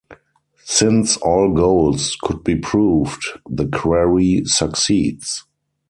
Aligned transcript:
Since 0.65 1.17
all 1.17 1.53
goals 1.53 2.17
could 2.23 2.43
be 2.43 2.55
proved, 2.55 3.23
the 3.47 3.67
query 3.67 4.41
succeeds. 4.45 5.45